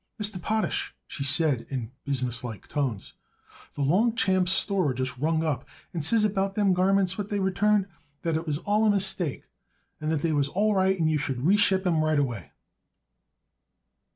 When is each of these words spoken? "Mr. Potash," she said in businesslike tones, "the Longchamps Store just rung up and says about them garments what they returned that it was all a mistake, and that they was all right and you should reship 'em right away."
"Mr. 0.19 0.41
Potash," 0.41 0.95
she 1.05 1.23
said 1.23 1.67
in 1.69 1.91
businesslike 2.05 2.67
tones, 2.67 3.13
"the 3.75 3.83
Longchamps 3.83 4.51
Store 4.51 4.95
just 4.95 5.15
rung 5.19 5.43
up 5.43 5.63
and 5.93 6.03
says 6.03 6.23
about 6.23 6.55
them 6.55 6.73
garments 6.73 7.19
what 7.19 7.29
they 7.29 7.39
returned 7.39 7.85
that 8.23 8.35
it 8.35 8.47
was 8.47 8.57
all 8.57 8.83
a 8.83 8.89
mistake, 8.89 9.43
and 9.99 10.09
that 10.11 10.23
they 10.23 10.31
was 10.33 10.47
all 10.47 10.73
right 10.73 10.99
and 10.99 11.07
you 11.11 11.19
should 11.19 11.45
reship 11.45 11.85
'em 11.85 12.03
right 12.03 12.17
away." 12.17 12.49